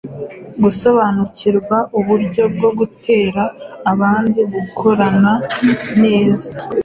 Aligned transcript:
gusobanukirwa 0.63 1.77
uburyo 1.99 2.43
bwo 2.55 2.69
gutera 2.79 3.43
abandi 3.91 4.39
gukorana 4.53 5.33
neza. 6.03 6.51